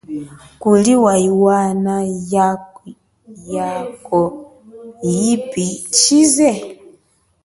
Kuli 0.61 0.93
wa 1.03 1.13
iwana 1.29 1.93
yena 2.25 2.47
yako 3.55 4.21
yipi 5.15 5.65
chize. 5.97 6.49